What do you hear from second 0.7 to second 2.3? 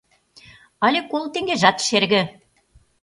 Але коло теҥгежат шерге...